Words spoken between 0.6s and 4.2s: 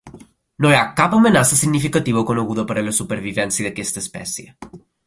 No hi ha cap amenaça significativa coneguda per a la supervivència d'aquesta